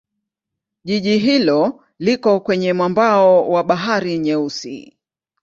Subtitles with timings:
[0.83, 4.97] Jiji hilo liko kwenye mwambao wa Bahari Nyeusi.